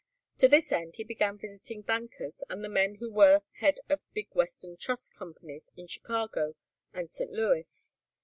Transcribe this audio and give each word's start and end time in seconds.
To 0.39 0.47
this 0.47 0.71
end 0.71 0.95
he 0.95 1.03
began 1.03 1.37
visiting 1.37 1.83
bankers 1.83 2.43
and 2.49 2.63
the 2.63 2.69
men 2.69 2.95
who 2.95 3.11
were 3.13 3.43
head 3.59 3.75
of 3.87 4.01
big 4.15 4.29
western 4.33 4.75
trust 4.75 5.13
companies 5.13 5.69
in 5.77 5.85
Chicago 5.85 6.55
and 6.91 7.11
St. 7.11 7.29
Louis. 7.31 7.99